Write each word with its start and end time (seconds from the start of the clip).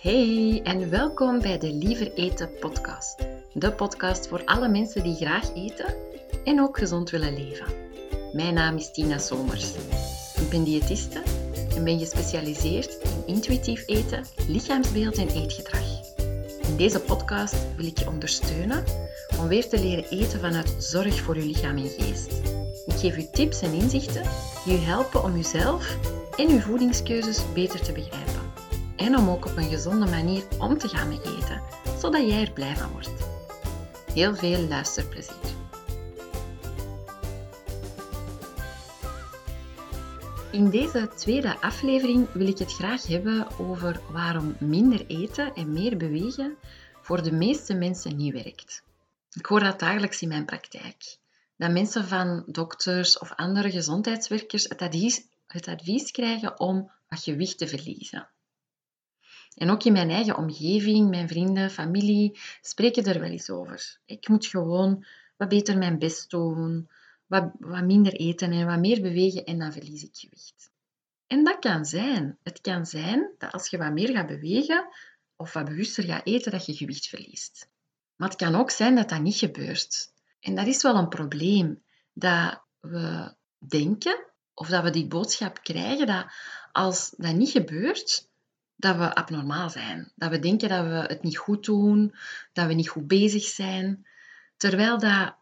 Hey 0.00 0.60
en 0.64 0.90
welkom 0.90 1.40
bij 1.40 1.58
de 1.58 1.72
Liever 1.72 2.12
Eten 2.14 2.50
podcast. 2.60 3.16
De 3.52 3.72
podcast 3.72 4.28
voor 4.28 4.44
alle 4.44 4.68
mensen 4.68 5.02
die 5.02 5.14
graag 5.14 5.54
eten 5.54 5.94
en 6.44 6.60
ook 6.60 6.78
gezond 6.78 7.10
willen 7.10 7.34
leven. 7.34 7.66
Mijn 8.32 8.54
naam 8.54 8.76
is 8.76 8.90
Tina 8.90 9.18
Somers. 9.18 9.74
Ik 10.36 10.48
ben 10.50 10.64
diëtiste 10.64 11.22
en 11.76 11.84
ben 11.84 11.98
gespecialiseerd 11.98 12.98
in 13.02 13.34
intuïtief 13.34 13.82
eten, 13.86 14.24
lichaamsbeeld 14.48 15.18
en 15.18 15.28
eetgedrag. 15.28 16.00
In 16.68 16.76
deze 16.76 17.00
podcast 17.00 17.56
wil 17.76 17.86
ik 17.86 17.98
je 17.98 18.08
ondersteunen 18.08 18.84
om 19.40 19.48
weer 19.48 19.68
te 19.68 19.80
leren 19.80 20.08
eten 20.10 20.40
vanuit 20.40 20.74
zorg 20.78 21.20
voor 21.20 21.36
je 21.36 21.46
lichaam 21.46 21.76
en 21.76 21.88
geest. 21.88 22.32
Ik 22.86 22.94
geef 22.94 23.16
je 23.16 23.30
tips 23.30 23.62
en 23.62 23.72
inzichten 23.72 24.22
die 24.64 24.72
je 24.72 24.80
helpen 24.80 25.22
om 25.22 25.36
jezelf 25.36 25.96
en 26.36 26.48
je 26.48 26.60
voedingskeuzes 26.60 27.52
beter 27.54 27.80
te 27.80 27.92
begrijpen 27.92 28.37
en 28.98 29.16
om 29.16 29.28
ook 29.28 29.46
op 29.46 29.56
een 29.56 29.68
gezonde 29.68 30.06
manier 30.06 30.44
om 30.58 30.78
te 30.78 30.88
gaan 30.88 31.08
met 31.08 31.24
eten, 31.26 31.62
zodat 31.98 32.28
jij 32.28 32.40
er 32.40 32.52
blij 32.52 32.76
van 32.76 32.90
wordt. 32.90 33.10
Heel 34.12 34.34
veel 34.34 34.60
luisterplezier. 34.60 35.56
In 40.50 40.70
deze 40.70 41.08
tweede 41.16 41.60
aflevering 41.60 42.28
wil 42.32 42.46
ik 42.46 42.58
het 42.58 42.72
graag 42.72 43.06
hebben 43.06 43.46
over 43.58 44.00
waarom 44.10 44.56
minder 44.60 45.06
eten 45.06 45.54
en 45.54 45.72
meer 45.72 45.96
bewegen 45.96 46.56
voor 47.02 47.22
de 47.22 47.32
meeste 47.32 47.74
mensen 47.74 48.16
niet 48.16 48.32
werkt. 48.32 48.82
Ik 49.32 49.46
hoor 49.46 49.60
dat 49.60 49.78
dagelijks 49.78 50.22
in 50.22 50.28
mijn 50.28 50.44
praktijk. 50.44 51.16
Dat 51.56 51.70
mensen 51.70 52.04
van 52.04 52.42
dokters 52.46 53.18
of 53.18 53.32
andere 53.34 53.70
gezondheidswerkers 53.70 54.64
het 54.64 54.82
advies, 54.82 55.22
het 55.46 55.68
advies 55.68 56.10
krijgen 56.10 56.60
om 56.60 56.90
wat 57.08 57.22
gewicht 57.22 57.58
te 57.58 57.68
verliezen. 57.68 58.28
En 59.58 59.70
ook 59.70 59.84
in 59.84 59.92
mijn 59.92 60.10
eigen 60.10 60.36
omgeving, 60.36 61.08
mijn 61.08 61.28
vrienden, 61.28 61.70
familie, 61.70 62.38
spreken 62.60 63.04
er 63.04 63.20
wel 63.20 63.30
eens 63.30 63.50
over. 63.50 63.98
Ik 64.04 64.28
moet 64.28 64.46
gewoon 64.46 65.04
wat 65.36 65.48
beter 65.48 65.78
mijn 65.78 65.98
best 65.98 66.30
doen, 66.30 66.88
wat, 67.26 67.50
wat 67.58 67.84
minder 67.84 68.12
eten 68.12 68.52
en 68.52 68.66
wat 68.66 68.78
meer 68.78 69.00
bewegen 69.00 69.44
en 69.44 69.58
dan 69.58 69.72
verlies 69.72 70.02
ik 70.02 70.16
gewicht. 70.16 70.70
En 71.26 71.44
dat 71.44 71.58
kan 71.58 71.84
zijn. 71.84 72.38
Het 72.42 72.60
kan 72.60 72.86
zijn 72.86 73.30
dat 73.38 73.52
als 73.52 73.68
je 73.68 73.78
wat 73.78 73.92
meer 73.92 74.10
gaat 74.10 74.26
bewegen 74.26 74.88
of 75.36 75.52
wat 75.52 75.64
bewuster 75.64 76.04
gaat 76.04 76.26
eten, 76.26 76.52
dat 76.52 76.66
je 76.66 76.74
gewicht 76.74 77.06
verliest. 77.06 77.68
Maar 78.16 78.28
het 78.28 78.38
kan 78.38 78.54
ook 78.54 78.70
zijn 78.70 78.94
dat 78.94 79.08
dat 79.08 79.20
niet 79.20 79.36
gebeurt. 79.36 80.12
En 80.40 80.54
dat 80.54 80.66
is 80.66 80.82
wel 80.82 80.96
een 80.96 81.08
probleem. 81.08 81.82
Dat 82.12 82.62
we 82.80 83.34
denken 83.58 84.26
of 84.54 84.68
dat 84.68 84.82
we 84.82 84.90
die 84.90 85.06
boodschap 85.06 85.62
krijgen 85.62 86.06
dat 86.06 86.26
als 86.72 87.14
dat 87.16 87.34
niet 87.34 87.50
gebeurt, 87.50 88.27
dat 88.78 88.96
we 88.96 89.14
abnormaal 89.14 89.70
zijn. 89.70 90.12
Dat 90.14 90.30
we 90.30 90.38
denken 90.38 90.68
dat 90.68 90.84
we 90.84 91.14
het 91.14 91.22
niet 91.22 91.38
goed 91.38 91.64
doen, 91.64 92.14
dat 92.52 92.66
we 92.66 92.74
niet 92.74 92.88
goed 92.88 93.06
bezig 93.06 93.42
zijn. 93.42 94.06
Terwijl 94.56 94.98
dat 94.98 95.34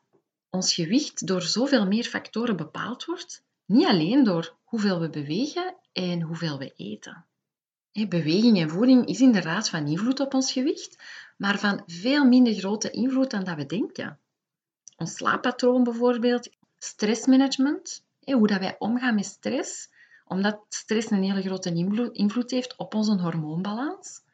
ons 0.51 0.75
gewicht 0.75 1.27
door 1.27 1.43
zoveel 1.43 1.87
meer 1.87 2.05
factoren 2.05 2.57
bepaald 2.57 3.05
wordt. 3.05 3.45
Niet 3.65 3.87
alleen 3.87 4.25
door 4.25 4.57
hoeveel 4.65 5.01
we 5.01 5.11
bewegen 5.11 5.75
en 5.93 6.21
hoeveel 6.23 6.59
we 6.59 6.73
eten. 6.77 7.25
Beweging 8.09 8.59
en 8.59 8.71
voeding 8.71 9.07
is 9.07 9.21
inderdaad 9.21 9.69
van 9.69 9.87
invloed 9.87 10.21
op 10.21 10.35
ons 10.35 10.53
gewicht, 10.53 11.03
maar 11.37 11.59
van 11.59 11.83
veel 11.87 12.25
minder 12.25 12.55
grote 12.55 12.91
invloed 12.91 13.31
dan 13.31 13.45
dat 13.45 13.57
we 13.57 13.67
denken. 13.67 14.19
Ons 14.97 15.15
slaappatroon 15.15 15.85
bijvoorbeeld, 15.85 16.51
stressmanagement, 16.79 18.05
hoe 18.21 18.47
dat 18.47 18.59
wij 18.59 18.77
omgaan 18.79 19.15
met 19.15 19.25
stress, 19.25 19.89
omdat 20.29 20.65
stress 20.69 21.11
een 21.11 21.23
hele 21.23 21.43
grote 21.43 21.73
invloed 22.13 22.51
heeft 22.51 22.77
op 22.77 22.95
onze 22.95 23.21
hormoonbalans. 23.21 24.25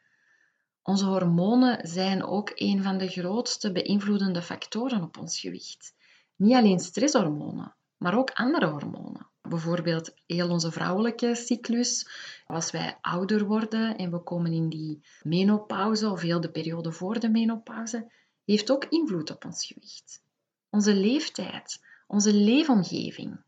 Onze 0.81 1.05
hormonen 1.05 1.87
zijn 1.87 2.23
ook 2.23 2.51
een 2.55 2.83
van 2.83 2.97
de 2.97 3.07
grootste 3.07 3.71
beïnvloedende 3.71 4.41
factoren 4.41 5.01
op 5.01 5.17
ons 5.17 5.39
gewicht. 5.39 5.93
Niet 6.35 6.55
alleen 6.55 6.79
stresshormonen, 6.79 7.75
maar 7.97 8.17
ook 8.17 8.29
andere 8.31 8.67
hormonen. 8.67 9.31
Bijvoorbeeld 9.41 10.13
heel 10.25 10.49
onze 10.49 10.71
vrouwelijke 10.71 11.35
cyclus. 11.35 12.07
Als 12.45 12.71
wij 12.71 12.97
ouder 13.01 13.45
worden 13.45 13.97
en 13.97 14.11
we 14.11 14.19
komen 14.23 14.53
in 14.53 14.69
die 14.69 15.05
menopauze 15.21 16.09
of 16.09 16.21
heel 16.21 16.41
de 16.41 16.51
periode 16.51 16.91
voor 16.91 17.19
de 17.19 17.29
menopauze, 17.29 18.11
heeft 18.45 18.71
ook 18.71 18.85
invloed 18.85 19.31
op 19.31 19.45
ons 19.45 19.65
gewicht. 19.65 20.21
Onze 20.69 20.93
leeftijd, 20.93 21.85
onze 22.07 22.33
leefomgeving, 22.33 23.43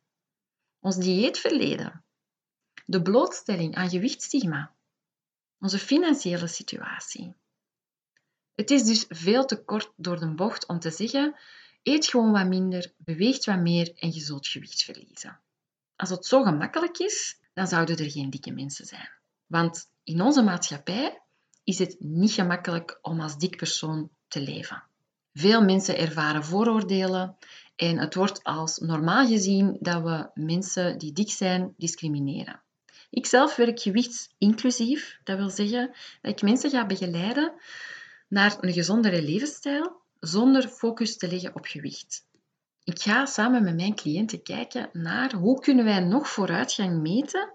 ons 0.79 0.95
dieetverleden, 0.95 2.04
de 2.85 3.01
blootstelling 3.01 3.75
aan 3.75 3.89
gewichtstigma, 3.89 4.75
onze 5.59 5.79
financiële 5.79 6.47
situatie. 6.47 7.33
Het 8.55 8.71
is 8.71 8.83
dus 8.83 9.05
veel 9.09 9.45
te 9.45 9.63
kort 9.63 9.91
door 9.95 10.19
de 10.19 10.33
bocht 10.33 10.67
om 10.67 10.79
te 10.79 10.91
zeggen: 10.91 11.35
eet 11.83 12.07
gewoon 12.07 12.31
wat 12.31 12.47
minder, 12.47 12.93
beweegt 12.97 13.45
wat 13.45 13.59
meer 13.59 13.93
en 13.95 14.13
je 14.13 14.19
zult 14.19 14.47
gewicht 14.47 14.83
verliezen. 14.83 15.39
Als 15.95 16.09
het 16.09 16.25
zo 16.25 16.43
gemakkelijk 16.43 16.97
is, 16.97 17.39
dan 17.53 17.67
zouden 17.67 17.97
er 17.97 18.11
geen 18.11 18.29
dikke 18.29 18.51
mensen 18.51 18.85
zijn. 18.85 19.09
Want 19.45 19.89
in 20.03 20.21
onze 20.21 20.43
maatschappij 20.43 21.21
is 21.63 21.79
het 21.79 21.95
niet 21.99 22.31
gemakkelijk 22.31 22.99
om 23.01 23.19
als 23.19 23.37
dik 23.37 23.57
persoon 23.57 24.09
te 24.27 24.41
leven. 24.41 24.83
Veel 25.33 25.63
mensen 25.63 25.97
ervaren 25.97 26.43
vooroordelen 26.43 27.37
en 27.75 27.97
het 27.97 28.15
wordt 28.15 28.43
als 28.43 28.77
normaal 28.77 29.27
gezien 29.27 29.77
dat 29.79 30.03
we 30.03 30.29
mensen 30.33 30.97
die 30.97 31.11
dik 31.11 31.29
zijn 31.29 31.73
discrimineren. 31.77 32.63
Ik 33.15 33.25
zelf 33.25 33.55
werk 33.55 33.79
gewichtsinclusief. 33.79 35.19
Dat 35.23 35.37
wil 35.37 35.49
zeggen 35.49 35.91
dat 36.21 36.31
ik 36.31 36.41
mensen 36.41 36.69
ga 36.69 36.85
begeleiden 36.85 37.53
naar 38.27 38.57
een 38.59 38.73
gezondere 38.73 39.21
levensstijl 39.21 40.01
zonder 40.19 40.67
focus 40.67 41.17
te 41.17 41.27
leggen 41.27 41.55
op 41.55 41.65
gewicht. 41.65 42.25
Ik 42.83 43.01
ga 43.01 43.25
samen 43.25 43.63
met 43.63 43.75
mijn 43.75 43.95
cliënten 43.95 44.43
kijken 44.43 44.89
naar 44.93 45.33
hoe 45.33 45.59
kunnen 45.59 45.85
wij 45.85 45.99
nog 45.99 46.29
vooruitgang 46.29 47.01
meten. 47.01 47.51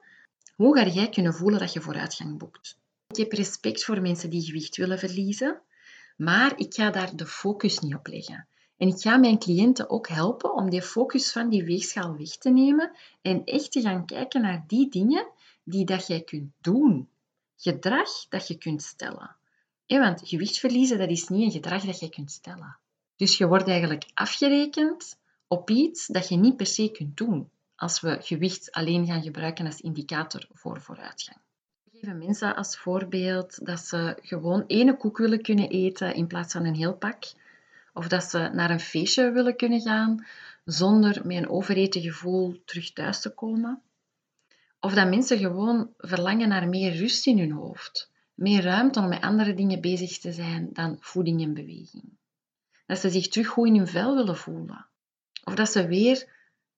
Hoe 0.56 0.76
ga 0.76 0.86
jij 0.86 1.08
kunnen 1.08 1.34
voelen 1.34 1.60
dat 1.60 1.72
je 1.72 1.80
vooruitgang 1.80 2.38
boekt? 2.38 2.78
Ik 3.08 3.16
heb 3.16 3.32
respect 3.32 3.84
voor 3.84 4.00
mensen 4.00 4.30
die 4.30 4.42
gewicht 4.42 4.76
willen 4.76 4.98
verliezen, 4.98 5.60
maar 6.16 6.52
ik 6.56 6.74
ga 6.74 6.90
daar 6.90 7.16
de 7.16 7.26
focus 7.26 7.78
niet 7.78 7.94
op 7.94 8.06
leggen. 8.06 8.46
En 8.76 8.88
ik 8.88 9.00
ga 9.00 9.16
mijn 9.16 9.38
cliënten 9.38 9.90
ook 9.90 10.08
helpen 10.08 10.54
om 10.54 10.70
die 10.70 10.82
focus 10.82 11.32
van 11.32 11.48
die 11.48 11.64
weegschaal 11.64 12.16
weg 12.16 12.28
te 12.28 12.50
nemen 12.50 12.92
en 13.22 13.44
echt 13.44 13.72
te 13.72 13.80
gaan 13.80 14.06
kijken 14.06 14.40
naar 14.40 14.64
die 14.66 14.90
dingen 14.90 15.26
die 15.64 15.84
dat 15.84 16.06
jij 16.06 16.20
kunt 16.20 16.52
doen. 16.60 17.08
Gedrag 17.56 18.28
dat 18.28 18.48
je 18.48 18.58
kunt 18.58 18.82
stellen. 18.82 19.36
want 19.86 20.28
gewicht 20.28 20.58
verliezen, 20.58 20.98
dat 20.98 21.10
is 21.10 21.28
niet 21.28 21.42
een 21.42 21.50
gedrag 21.50 21.84
dat 21.84 22.00
je 22.00 22.08
kunt 22.08 22.30
stellen. 22.30 22.76
Dus 23.16 23.38
je 23.38 23.46
wordt 23.46 23.68
eigenlijk 23.68 24.04
afgerekend 24.14 25.18
op 25.46 25.70
iets 25.70 26.06
dat 26.06 26.28
je 26.28 26.36
niet 26.36 26.56
per 26.56 26.66
se 26.66 26.90
kunt 26.90 27.16
doen, 27.16 27.50
als 27.76 28.00
we 28.00 28.18
gewicht 28.20 28.72
alleen 28.72 29.06
gaan 29.06 29.22
gebruiken 29.22 29.66
als 29.66 29.80
indicator 29.80 30.46
voor 30.52 30.80
vooruitgang. 30.80 31.38
We 31.84 31.98
geven 31.98 32.18
mensen 32.18 32.56
als 32.56 32.78
voorbeeld 32.78 33.66
dat 33.66 33.80
ze 33.80 34.16
gewoon 34.22 34.64
ene 34.66 34.96
koek 34.96 35.18
willen 35.18 35.42
kunnen 35.42 35.68
eten 35.68 36.14
in 36.14 36.26
plaats 36.26 36.52
van 36.52 36.64
een 36.64 36.74
heel 36.74 36.94
pak. 36.94 37.24
Of 37.92 38.08
dat 38.08 38.24
ze 38.24 38.50
naar 38.52 38.70
een 38.70 38.80
feestje 38.80 39.30
willen 39.30 39.56
kunnen 39.56 39.80
gaan 39.80 40.26
zonder 40.64 41.26
met 41.26 41.36
een 41.36 41.48
overeten 41.48 42.00
gevoel 42.00 42.62
terug 42.64 42.92
thuis 42.92 43.20
te 43.20 43.30
komen. 43.34 43.82
Of 44.80 44.94
dat 44.94 45.08
mensen 45.08 45.38
gewoon 45.38 45.90
verlangen 45.96 46.48
naar 46.48 46.68
meer 46.68 46.92
rust 46.96 47.26
in 47.26 47.38
hun 47.38 47.52
hoofd. 47.52 48.10
Meer 48.34 48.62
ruimte 48.62 49.00
om 49.00 49.08
met 49.08 49.20
andere 49.22 49.54
dingen 49.54 49.80
bezig 49.80 50.18
te 50.18 50.32
zijn 50.32 50.68
dan 50.72 50.96
voeding 51.00 51.42
en 51.42 51.54
beweging. 51.54 52.18
Dat 52.86 52.98
ze 52.98 53.10
zich 53.10 53.28
terug 53.28 53.46
goed 53.46 53.66
in 53.66 53.76
hun 53.76 53.86
vel 53.86 54.14
willen 54.14 54.36
voelen. 54.36 54.86
Of 55.44 55.54
dat 55.54 55.70
ze 55.70 55.86
weer 55.86 56.28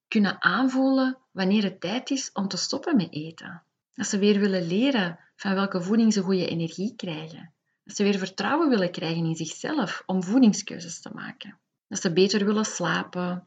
kunnen 0.08 0.42
aanvoelen 0.42 1.18
wanneer 1.30 1.62
het 1.62 1.80
tijd 1.80 2.10
is 2.10 2.30
om 2.32 2.48
te 2.48 2.56
stoppen 2.56 2.96
met 2.96 3.12
eten. 3.12 3.62
Dat 3.94 4.06
ze 4.06 4.18
weer 4.18 4.40
willen 4.40 4.66
leren 4.66 5.18
van 5.36 5.54
welke 5.54 5.82
voeding 5.82 6.12
ze 6.12 6.22
goede 6.22 6.46
energie 6.46 6.94
krijgen. 6.96 7.52
Dat 7.84 7.96
ze 7.96 8.02
weer 8.02 8.18
vertrouwen 8.18 8.68
willen 8.68 8.90
krijgen 8.90 9.24
in 9.24 9.34
zichzelf 9.34 10.02
om 10.06 10.22
voedingskeuzes 10.22 11.00
te 11.00 11.10
maken. 11.14 11.58
Dat 11.88 12.00
ze 12.00 12.12
beter 12.12 12.44
willen 12.44 12.64
slapen, 12.64 13.46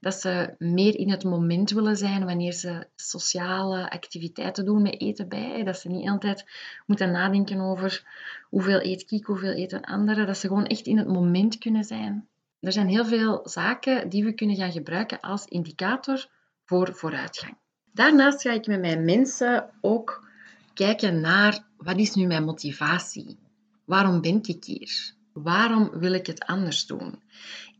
dat 0.00 0.14
ze 0.14 0.54
meer 0.58 0.98
in 0.98 1.10
het 1.10 1.24
moment 1.24 1.70
willen 1.70 1.96
zijn 1.96 2.24
wanneer 2.24 2.52
ze 2.52 2.86
sociale 2.96 3.90
activiteiten 3.90 4.64
doen 4.64 4.82
met 4.82 5.00
eten 5.00 5.28
bij. 5.28 5.64
Dat 5.64 5.78
ze 5.78 5.88
niet 5.88 6.08
altijd 6.08 6.44
moeten 6.86 7.10
nadenken 7.10 7.60
over 7.60 8.04
hoeveel 8.48 8.80
eet 8.82 9.10
ik, 9.10 9.26
hoeveel 9.26 9.52
eten 9.52 9.80
anderen. 9.80 10.26
Dat 10.26 10.38
ze 10.38 10.46
gewoon 10.46 10.66
echt 10.66 10.86
in 10.86 10.98
het 10.98 11.08
moment 11.08 11.58
kunnen 11.58 11.84
zijn. 11.84 12.28
Er 12.60 12.72
zijn 12.72 12.88
heel 12.88 13.04
veel 13.04 13.40
zaken 13.44 14.08
die 14.08 14.24
we 14.24 14.32
kunnen 14.32 14.56
gaan 14.56 14.72
gebruiken 14.72 15.20
als 15.20 15.44
indicator 15.44 16.26
voor 16.64 16.94
vooruitgang. 16.94 17.56
Daarnaast 17.92 18.42
ga 18.42 18.52
ik 18.52 18.66
met 18.66 18.80
mijn 18.80 19.04
mensen 19.04 19.70
ook 19.80 20.28
kijken 20.74 21.20
naar 21.20 21.64
wat 21.76 21.98
is 21.98 22.14
nu 22.14 22.26
mijn 22.26 22.44
motivatie? 22.44 23.38
Waarom 23.84 24.20
ben 24.20 24.38
ik 24.42 24.64
hier? 24.64 25.12
Waarom 25.32 25.90
wil 25.90 26.12
ik 26.12 26.26
het 26.26 26.44
anders 26.44 26.86
doen? 26.86 27.22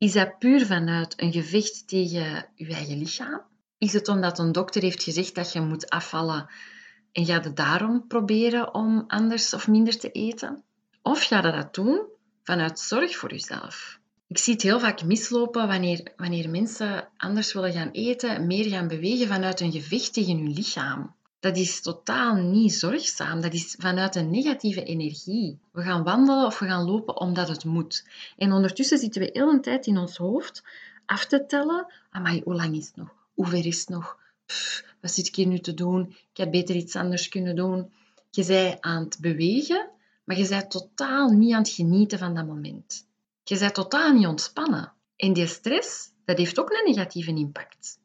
Is 0.01 0.13
dat 0.13 0.39
puur 0.39 0.67
vanuit 0.67 1.23
een 1.23 1.33
gevecht 1.33 1.89
tegen 1.89 2.49
je 2.55 2.75
eigen 2.75 2.99
lichaam? 2.99 3.41
Is 3.79 3.93
het 3.93 4.09
omdat 4.09 4.39
een 4.39 4.53
dokter 4.53 4.83
heeft 4.83 5.03
gezegd 5.03 5.35
dat 5.35 5.53
je 5.53 5.61
moet 5.61 5.91
afvallen 5.91 6.49
En 7.13 7.25
ga 7.25 7.41
je 7.43 7.53
daarom 7.53 8.07
proberen 8.07 8.75
om 8.75 9.05
anders 9.07 9.55
of 9.55 9.69
minder 9.69 9.99
te 9.99 10.11
eten? 10.11 10.63
Of 11.03 11.23
ga 11.23 11.47
je 11.47 11.53
dat 11.53 11.75
doen 11.75 12.07
vanuit 12.43 12.79
zorg 12.79 13.17
voor 13.17 13.31
jezelf? 13.31 13.99
Ik 14.27 14.39
zie 14.39 14.53
het 14.53 14.63
heel 14.63 14.81
vaak 14.81 15.05
mislopen 15.05 15.67
wanneer, 15.67 16.13
wanneer 16.17 16.51
mensen 16.51 17.09
anders 17.17 17.53
willen 17.53 17.73
gaan 17.73 17.91
eten, 17.91 18.47
meer 18.47 18.69
gaan 18.69 18.89
bewegen 18.89 19.29
vanuit 19.29 19.61
een 19.61 19.73
gevecht 19.73 20.13
tegen 20.13 20.37
hun 20.37 20.53
lichaam. 20.53 21.15
Dat 21.41 21.57
is 21.57 21.81
totaal 21.81 22.35
niet 22.35 22.75
zorgzaam. 22.75 23.41
Dat 23.41 23.53
is 23.53 23.77
vanuit 23.79 24.15
een 24.15 24.31
negatieve 24.31 24.83
energie. 24.83 25.59
We 25.73 25.83
gaan 25.83 26.03
wandelen 26.03 26.47
of 26.47 26.59
we 26.59 26.67
gaan 26.67 26.85
lopen 26.85 27.17
omdat 27.17 27.49
het 27.49 27.65
moet. 27.65 28.09
En 28.37 28.53
ondertussen 28.53 28.99
zitten 28.99 29.23
we 29.23 29.31
heel 29.33 29.49
een 29.49 29.61
tijd 29.61 29.87
in 29.87 29.99
ons 29.99 30.17
hoofd 30.17 30.63
af 31.07 31.27
te 31.27 31.47
tellen. 31.47 31.93
Amai, 32.11 32.41
hoe 32.45 32.55
lang 32.55 32.77
is 32.77 32.87
het 32.87 32.97
nog? 32.97 33.15
Hoe 33.35 33.47
ver 33.47 33.67
is 33.67 33.79
het 33.79 33.89
nog? 33.89 34.19
wat 35.01 35.11
zit 35.11 35.27
ik 35.27 35.35
hier 35.35 35.47
nu 35.47 35.59
te 35.59 35.75
doen? 35.75 36.17
Ik 36.33 36.37
had 36.37 36.51
beter 36.51 36.75
iets 36.75 36.97
anders 36.97 37.29
kunnen 37.29 37.57
doen. 37.57 37.93
Je 38.31 38.45
bent 38.45 38.81
aan 38.81 39.05
het 39.05 39.19
bewegen, 39.21 39.91
maar 40.25 40.39
je 40.39 40.49
bent 40.49 40.71
totaal 40.71 41.29
niet 41.29 41.53
aan 41.53 41.63
het 41.63 41.73
genieten 41.73 42.19
van 42.19 42.35
dat 42.35 42.47
moment. 42.47 43.07
Je 43.43 43.59
bent 43.59 43.75
totaal 43.75 44.13
niet 44.13 44.27
ontspannen. 44.27 44.93
En 45.17 45.33
die 45.33 45.47
stress, 45.47 46.11
dat 46.25 46.39
heeft 46.39 46.59
ook 46.59 46.71
een 46.71 46.85
negatieve 46.85 47.31
impact. 47.31 47.99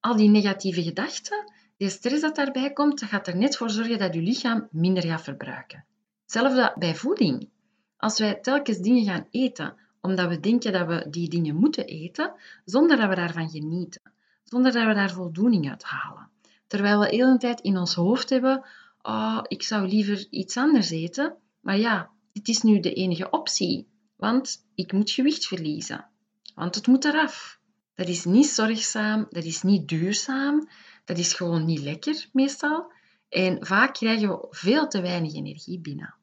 Al 0.00 0.16
die 0.16 0.28
negatieve 0.28 0.82
gedachten, 0.82 1.52
die 1.78 1.88
stress 1.88 2.20
dat 2.20 2.36
daarbij 2.36 2.72
komt, 2.72 3.02
gaat 3.02 3.26
er 3.26 3.36
net 3.36 3.56
voor 3.56 3.70
zorgen 3.70 3.98
dat 3.98 4.14
je 4.14 4.22
lichaam 4.22 4.68
minder 4.70 5.02
gaat 5.02 5.22
verbruiken. 5.22 5.84
Hetzelfde 6.22 6.74
bij 6.78 6.94
voeding. 6.94 7.48
Als 7.96 8.18
wij 8.18 8.34
telkens 8.34 8.78
dingen 8.78 9.04
gaan 9.04 9.26
eten 9.30 9.76
omdat 10.00 10.28
we 10.28 10.40
denken 10.40 10.72
dat 10.72 10.86
we 10.86 11.06
die 11.10 11.28
dingen 11.28 11.56
moeten 11.56 11.86
eten, 11.86 12.32
zonder 12.64 12.96
dat 12.96 13.08
we 13.08 13.14
daarvan 13.14 13.50
genieten, 13.50 14.02
zonder 14.44 14.72
dat 14.72 14.86
we 14.86 14.94
daar 14.94 15.12
voldoening 15.12 15.70
uit 15.70 15.82
halen. 15.82 16.28
Terwijl 16.66 17.00
we 17.00 17.08
de 17.10 17.16
hele 17.16 17.38
tijd 17.38 17.60
in 17.60 17.78
ons 17.78 17.94
hoofd 17.94 18.30
hebben, 18.30 18.64
oh, 19.02 19.40
ik 19.42 19.62
zou 19.62 19.88
liever 19.88 20.26
iets 20.30 20.56
anders 20.56 20.90
eten, 20.90 21.36
maar 21.60 21.78
ja, 21.78 22.10
dit 22.32 22.48
is 22.48 22.62
nu 22.62 22.80
de 22.80 22.92
enige 22.92 23.30
optie, 23.30 23.86
want 24.16 24.66
ik 24.74 24.92
moet 24.92 25.10
gewicht 25.10 25.46
verliezen, 25.46 26.06
want 26.54 26.74
het 26.74 26.86
moet 26.86 27.04
eraf. 27.04 27.57
Dat 27.98 28.08
is 28.08 28.24
niet 28.24 28.46
zorgzaam, 28.46 29.26
dat 29.30 29.44
is 29.44 29.62
niet 29.62 29.88
duurzaam, 29.88 30.68
dat 31.04 31.18
is 31.18 31.32
gewoon 31.32 31.64
niet 31.64 31.80
lekker 31.80 32.26
meestal. 32.32 32.92
En 33.28 33.66
vaak 33.66 33.94
krijgen 33.94 34.28
we 34.28 34.46
veel 34.50 34.88
te 34.88 35.00
weinig 35.00 35.34
energie 35.34 35.78
binnen. 35.78 36.14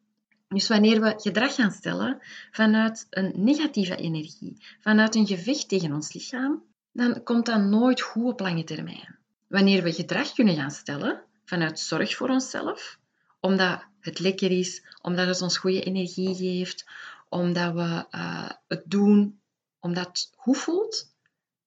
Dus 0.48 0.68
wanneer 0.68 1.02
we 1.02 1.14
gedrag 1.18 1.56
gaan 1.56 1.72
stellen 1.72 2.20
vanuit 2.52 3.08
een 3.10 3.34
negatieve 3.36 3.96
energie, 3.96 4.58
vanuit 4.80 5.16
een 5.16 5.28
gevecht 5.28 5.70
tegen 5.70 5.94
ons 5.94 6.14
lichaam, 6.14 6.64
dan 6.92 7.24
komt 7.24 7.46
dat 7.46 7.62
nooit 7.62 8.02
goed 8.02 8.32
op 8.32 8.40
lange 8.40 8.64
termijn. 8.64 9.18
Wanneer 9.48 9.84
we 9.84 9.94
gedrag 9.94 10.34
kunnen 10.34 10.56
gaan 10.56 10.72
stellen 10.72 11.24
vanuit 11.46 11.80
zorg 11.80 12.16
voor 12.16 12.30
onszelf, 12.30 13.00
omdat 13.40 13.86
het 14.00 14.20
lekker 14.20 14.52
is, 14.52 14.84
omdat 15.02 15.28
het 15.28 15.42
ons 15.42 15.58
goede 15.58 15.84
energie 15.84 16.36
geeft, 16.36 16.86
omdat 17.30 17.74
we 17.74 18.06
uh, 18.12 18.50
het 18.68 18.84
doen 18.86 19.40
omdat 19.80 20.08
het 20.08 20.30
goed 20.36 20.58
voelt, 20.58 21.15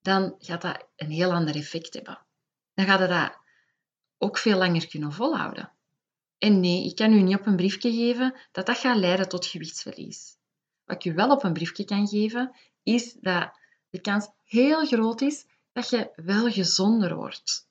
dan 0.08 0.34
gaat 0.38 0.62
dat 0.62 0.86
een 0.96 1.10
heel 1.10 1.32
ander 1.32 1.54
effect 1.54 1.94
hebben. 1.94 2.18
Dan 2.74 2.86
gaat 2.86 3.00
het 3.00 3.08
dat 3.08 3.38
ook 4.18 4.38
veel 4.38 4.58
langer 4.58 4.88
kunnen 4.88 5.12
volhouden. 5.12 5.72
En 6.38 6.60
nee, 6.60 6.84
ik 6.84 6.96
kan 6.96 7.12
u 7.12 7.20
niet 7.22 7.38
op 7.38 7.46
een 7.46 7.56
briefje 7.56 7.92
geven 7.92 8.34
dat 8.52 8.66
dat 8.66 8.78
gaat 8.78 8.96
leiden 8.96 9.28
tot 9.28 9.46
gewichtsverlies. 9.46 10.36
Wat 10.84 11.04
ik 11.04 11.12
u 11.12 11.14
wel 11.14 11.30
op 11.30 11.44
een 11.44 11.52
briefje 11.52 11.84
kan 11.84 12.08
geven, 12.08 12.56
is 12.82 13.12
dat 13.12 13.50
de 13.90 14.00
kans 14.00 14.28
heel 14.44 14.86
groot 14.86 15.20
is 15.20 15.46
dat 15.72 15.90
je 15.90 16.10
wel 16.14 16.50
gezonder 16.50 17.14
wordt. 17.14 17.68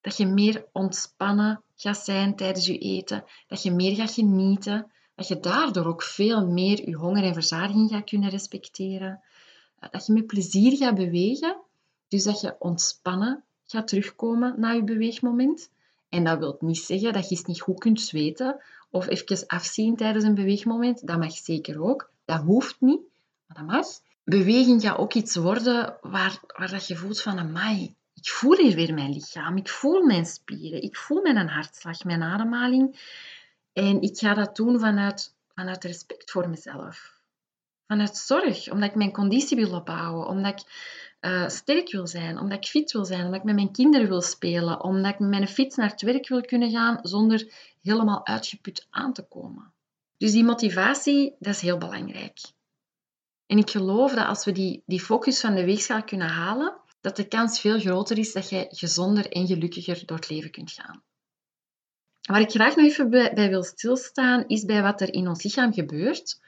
Dat 0.00 0.16
je 0.16 0.26
meer 0.26 0.66
ontspannen 0.72 1.62
gaat 1.76 2.04
zijn 2.04 2.36
tijdens 2.36 2.66
je 2.66 2.78
eten, 2.78 3.24
dat 3.46 3.62
je 3.62 3.70
meer 3.70 3.96
gaat 3.96 4.12
genieten, 4.12 4.92
dat 5.14 5.28
je 5.28 5.40
daardoor 5.40 5.86
ook 5.86 6.02
veel 6.02 6.46
meer 6.46 6.88
je 6.88 6.94
honger 6.94 7.24
en 7.24 7.32
verzadiging 7.32 7.90
gaat 7.90 8.04
kunnen 8.04 8.30
respecteren, 8.30 9.22
dat 9.90 10.06
je 10.06 10.12
met 10.12 10.26
plezier 10.26 10.76
gaat 10.76 10.94
bewegen, 10.94 11.60
dus 12.12 12.24
dat 12.24 12.40
je 12.40 12.56
ontspannen 12.58 13.44
gaat 13.66 13.88
terugkomen 13.88 14.54
na 14.56 14.70
je 14.70 14.84
beweegmoment 14.84 15.70
en 16.08 16.24
dat 16.24 16.38
wil 16.38 16.56
niet 16.60 16.78
zeggen 16.78 17.12
dat 17.12 17.28
je 17.28 17.36
eens 17.36 17.44
niet 17.44 17.60
goed 17.60 17.78
kunt 17.78 18.00
zweten 18.00 18.62
of 18.90 19.08
even 19.08 19.46
afzien 19.46 19.96
tijdens 19.96 20.24
een 20.24 20.34
beweegmoment. 20.34 21.06
Dat 21.06 21.18
mag 21.18 21.32
zeker 21.32 21.82
ook. 21.82 22.10
Dat 22.24 22.40
hoeft 22.40 22.76
niet, 22.80 23.00
maar 23.46 23.56
dat 23.56 23.66
mag. 23.66 23.86
Beweging 24.24 24.82
gaat 24.82 24.98
ook 24.98 25.14
iets 25.14 25.36
worden 25.36 25.96
waar, 26.00 26.40
waar 26.46 26.70
dat 26.70 26.86
je 26.86 26.96
voelt 26.96 27.20
van, 27.20 27.38
amai, 27.38 27.94
ik 28.14 28.28
voel 28.28 28.56
hier 28.56 28.74
weer 28.74 28.94
mijn 28.94 29.12
lichaam. 29.12 29.56
Ik 29.56 29.68
voel 29.68 30.02
mijn 30.02 30.26
spieren. 30.26 30.82
Ik 30.82 30.96
voel 30.96 31.22
mijn 31.22 31.48
hartslag, 31.48 32.04
mijn 32.04 32.22
ademhaling. 32.22 33.00
En 33.72 34.02
ik 34.02 34.18
ga 34.18 34.34
dat 34.34 34.56
doen 34.56 34.80
vanuit, 34.80 35.34
vanuit 35.54 35.84
respect 35.84 36.30
voor 36.30 36.48
mezelf. 36.48 37.20
Vanuit 37.86 38.16
zorg, 38.16 38.70
omdat 38.70 38.88
ik 38.88 38.94
mijn 38.94 39.12
conditie 39.12 39.56
wil 39.56 39.74
opbouwen. 39.74 40.26
Omdat 40.26 40.60
ik 40.60 40.66
uh, 41.22 41.48
sterk 41.48 41.90
wil 41.90 42.06
zijn, 42.06 42.38
omdat 42.38 42.58
ik 42.58 42.70
fit 42.70 42.92
wil 42.92 43.04
zijn, 43.04 43.24
omdat 43.24 43.38
ik 43.38 43.44
met 43.44 43.54
mijn 43.54 43.72
kinderen 43.72 44.08
wil 44.08 44.22
spelen, 44.22 44.82
omdat 44.82 45.12
ik 45.12 45.18
met 45.18 45.28
mijn 45.28 45.48
fiets 45.48 45.76
naar 45.76 45.90
het 45.90 46.02
werk 46.02 46.28
wil 46.28 46.40
kunnen 46.40 46.70
gaan 46.70 46.98
zonder 47.02 47.52
helemaal 47.82 48.26
uitgeput 48.26 48.86
aan 48.90 49.12
te 49.12 49.22
komen. 49.22 49.72
Dus 50.16 50.32
die 50.32 50.44
motivatie, 50.44 51.36
dat 51.38 51.54
is 51.54 51.60
heel 51.60 51.78
belangrijk. 51.78 52.38
En 53.46 53.58
ik 53.58 53.70
geloof 53.70 54.14
dat 54.14 54.26
als 54.26 54.44
we 54.44 54.52
die, 54.52 54.82
die 54.86 55.00
focus 55.00 55.40
van 55.40 55.54
de 55.54 55.64
weegschaal 55.64 56.04
kunnen 56.04 56.28
halen, 56.28 56.76
dat 57.00 57.16
de 57.16 57.28
kans 57.28 57.60
veel 57.60 57.78
groter 57.80 58.18
is 58.18 58.32
dat 58.32 58.48
je 58.48 58.66
gezonder 58.70 59.30
en 59.30 59.46
gelukkiger 59.46 60.06
door 60.06 60.16
het 60.16 60.30
leven 60.30 60.50
kunt 60.50 60.70
gaan. 60.70 61.02
Waar 62.22 62.40
ik 62.40 62.50
graag 62.50 62.76
nog 62.76 62.86
even 62.86 63.10
bij 63.10 63.48
wil 63.48 63.62
stilstaan, 63.62 64.44
is 64.46 64.64
bij 64.64 64.82
wat 64.82 65.00
er 65.00 65.14
in 65.14 65.28
ons 65.28 65.42
lichaam 65.42 65.72
gebeurt 65.72 66.40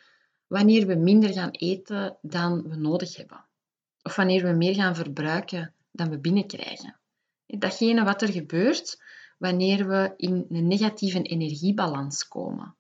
wanneer 0.47 0.87
we 0.87 0.95
minder 0.95 1.33
gaan 1.33 1.51
eten 1.51 2.17
dan 2.23 2.69
we 2.69 2.77
nodig 2.77 3.17
hebben 3.17 3.45
of 4.05 4.17
wanneer 4.17 4.45
we 4.45 4.53
meer 4.53 4.75
gaan 4.75 4.95
verbruiken 4.95 5.73
dan 5.91 6.11
we 6.11 6.19
binnenkrijgen. 6.19 6.97
Datgene 7.47 8.05
wat 8.05 8.23
er 8.23 8.33
gebeurt 8.33 9.03
wanneer 9.39 9.89
we 9.89 10.15
in 10.17 10.47
een 10.51 10.67
negatieve 10.67 11.23
energiebalans 11.23 12.29
komen. 12.29 12.75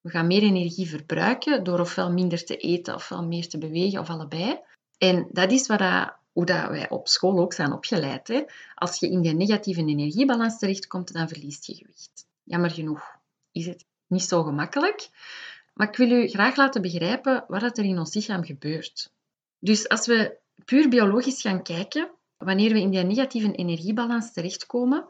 We 0.00 0.10
gaan 0.10 0.26
meer 0.26 0.42
energie 0.42 0.88
verbruiken 0.88 1.64
door 1.64 1.80
ofwel 1.80 2.12
minder 2.12 2.44
te 2.44 2.56
eten 2.56 2.94
ofwel 2.94 3.26
meer 3.26 3.48
te 3.48 3.58
bewegen 3.58 4.00
of 4.00 4.10
allebei. 4.10 4.60
En 4.98 5.28
dat 5.32 5.52
is 5.52 5.66
wat 5.66 5.78
dat, 5.78 6.14
hoe 6.32 6.44
dat 6.44 6.68
wij 6.68 6.90
op 6.90 7.08
school 7.08 7.38
ook 7.38 7.52
zijn 7.52 7.72
opgeleid. 7.72 8.28
Hè. 8.28 8.42
Als 8.74 8.98
je 9.00 9.10
in 9.10 9.20
die 9.20 9.34
negatieve 9.34 9.80
energiebalans 9.80 10.58
terechtkomt, 10.58 11.12
dan 11.12 11.28
verliest 11.28 11.66
je 11.66 11.74
gewicht. 11.74 12.26
Jammer 12.42 12.70
genoeg 12.70 13.18
is 13.52 13.66
het 13.66 13.84
niet 14.06 14.22
zo 14.22 14.42
gemakkelijk. 14.42 15.08
Maar 15.74 15.88
ik 15.88 15.96
wil 15.96 16.10
u 16.10 16.28
graag 16.28 16.56
laten 16.56 16.82
begrijpen 16.82 17.44
wat 17.48 17.78
er 17.78 17.84
in 17.84 17.98
ons 17.98 18.14
lichaam 18.14 18.44
gebeurt. 18.44 19.12
Dus 19.58 19.88
als 19.88 20.06
we 20.06 20.38
puur 20.64 20.88
biologisch 20.88 21.40
gaan 21.40 21.62
kijken, 21.62 22.10
wanneer 22.36 22.72
we 22.72 22.80
in 22.80 22.90
die 22.90 23.02
negatieve 23.02 23.52
energiebalans 23.52 24.32
terechtkomen, 24.32 25.06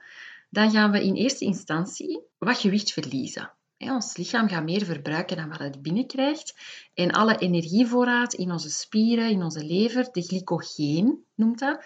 dan 0.50 0.70
gaan 0.70 0.90
we 0.90 1.04
in 1.04 1.14
eerste 1.14 1.44
instantie 1.44 2.20
wat 2.38 2.58
gewicht 2.58 2.92
verliezen. 2.92 3.52
Ons 3.78 4.16
lichaam 4.16 4.48
gaat 4.48 4.64
meer 4.64 4.84
verbruiken 4.84 5.36
dan 5.36 5.48
wat 5.48 5.58
het 5.58 5.82
binnenkrijgt. 5.82 6.54
En 6.94 7.10
alle 7.10 7.38
energievoorraad 7.38 8.34
in 8.34 8.50
onze 8.50 8.70
spieren, 8.70 9.30
in 9.30 9.42
onze 9.42 9.64
lever, 9.64 10.08
de 10.12 10.22
glycogeen 10.22 11.24
noemt 11.34 11.58
dat, 11.58 11.84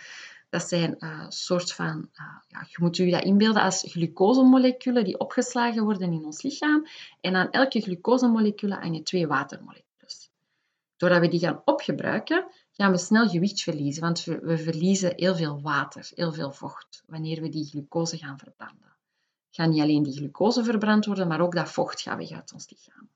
dat 0.50 0.62
zijn 0.62 0.94
een 0.99 1.09
uh, 1.09 1.26
soort 1.28 1.73
van, 1.73 2.09
uh, 2.14 2.25
ja, 2.49 2.66
je 2.68 2.76
moet 2.80 2.97
je 2.97 3.11
dat 3.11 3.25
inbeelden 3.25 3.62
als 3.62 3.85
glucosemoleculen 3.88 5.04
die 5.04 5.18
opgeslagen 5.18 5.85
worden 5.85 6.12
in 6.12 6.25
ons 6.25 6.42
lichaam. 6.42 6.87
En 7.21 7.35
aan 7.37 7.50
elke 7.50 7.80
glucosemolecule 7.80 8.75
hangen 8.75 9.04
twee 9.04 9.26
watermoleculen. 9.26 9.83
Doordat 10.97 11.21
we 11.21 11.28
die 11.28 11.40
gaan 11.40 11.62
opgebruiken, 11.64 12.47
gaan 12.76 12.90
we 12.90 12.99
snel 12.99 13.28
gewicht 13.28 13.62
verliezen, 13.62 14.02
want 14.02 14.25
we, 14.25 14.38
we 14.38 14.59
verliezen 14.59 15.12
heel 15.16 15.37
veel 15.37 15.61
water, 15.61 16.11
heel 16.14 16.33
veel 16.33 16.52
vocht, 16.52 17.02
wanneer 17.07 17.40
we 17.40 17.49
die 17.49 17.64
glucose 17.64 18.19
gaan 18.19 18.38
verbranden. 18.38 18.93
Gaat 19.50 19.69
niet 19.69 19.81
alleen 19.81 20.02
die 20.02 20.16
glucose 20.16 20.64
verbrand 20.64 21.07
worden, 21.07 21.28
maar 21.28 21.40
ook 21.40 21.54
dat 21.54 21.71
vocht 21.71 22.00
gaat 22.00 22.19
weg 22.19 22.31
uit 22.31 22.52
ons 22.52 22.71
lichaam. 22.71 23.09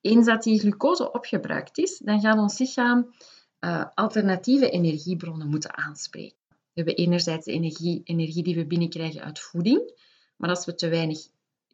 Eens 0.00 0.26
dat 0.26 0.42
die 0.42 0.60
glucose 0.60 1.12
opgebruikt 1.12 1.78
is, 1.78 1.98
dan 1.98 2.20
gaat 2.20 2.38
ons 2.38 2.58
lichaam 2.58 3.14
uh, 3.60 3.84
alternatieve 3.94 4.70
energiebronnen 4.70 5.48
moeten 5.48 5.76
aanspreken. 5.76 6.36
We 6.48 6.80
hebben 6.82 6.94
enerzijds 6.94 7.44
de 7.44 7.52
energie, 7.52 8.00
energie 8.04 8.42
die 8.42 8.54
we 8.54 8.66
binnenkrijgen 8.66 9.22
uit 9.22 9.38
voeding, 9.40 9.92
maar 10.36 10.48
als 10.48 10.64
we 10.64 10.74
te 10.74 10.88
weinig 10.88 11.18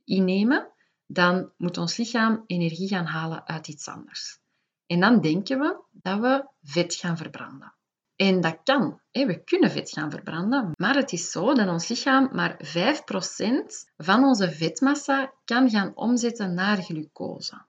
innemen, 0.04 0.68
dan 1.06 1.52
moet 1.56 1.78
ons 1.78 1.96
lichaam 1.96 2.44
energie 2.46 2.88
gaan 2.88 3.04
halen 3.04 3.46
uit 3.46 3.68
iets 3.68 3.88
anders. 3.88 4.39
En 4.90 5.00
dan 5.00 5.20
denken 5.20 5.58
we 5.58 5.76
dat 5.92 6.20
we 6.20 6.46
vet 6.62 6.94
gaan 6.94 7.16
verbranden. 7.16 7.74
En 8.16 8.40
dat 8.40 8.58
kan. 8.64 9.00
We 9.10 9.42
kunnen 9.44 9.70
vet 9.70 9.90
gaan 9.90 10.10
verbranden, 10.10 10.70
maar 10.76 10.94
het 10.94 11.12
is 11.12 11.30
zo 11.30 11.54
dat 11.54 11.68
ons 11.68 11.88
lichaam 11.88 12.28
maar 12.32 12.60
5% 12.64 12.70
van 13.96 14.24
onze 14.24 14.50
vetmassa 14.50 15.32
kan 15.44 15.70
gaan 15.70 15.96
omzetten 15.96 16.54
naar 16.54 16.82
glucose. 16.82 17.66